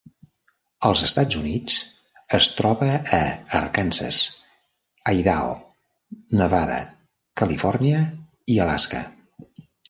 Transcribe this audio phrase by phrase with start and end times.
[0.87, 1.73] Als Estats Units
[2.37, 3.19] es troba a
[3.59, 4.21] Arkansas,
[5.19, 5.53] Idaho,
[6.41, 6.79] Nevada,
[7.43, 8.01] Califòrnia
[8.57, 9.05] i Alaska.